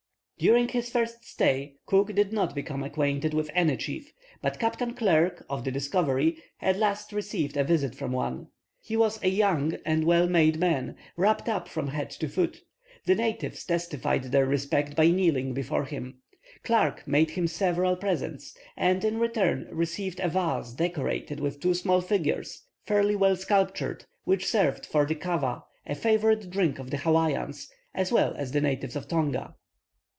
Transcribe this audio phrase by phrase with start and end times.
[0.41, 5.45] During his first stay Cook did not become acquainted with any chief, but Captain Clerke,
[5.47, 8.47] of the Discovery, at last received a visit from one.
[8.79, 12.63] He was a young and well made man, wrapped up from head to foot.
[13.05, 16.21] The natives testified their respect by kneeling before him.
[16.63, 22.01] Clerke made him several presents, and in return received a vase decorated with two small
[22.01, 27.71] figures, fairly well sculptured, which served for the "kava," a favourite drink of the Hawaians,
[27.93, 29.53] as well as the natives of Tonga.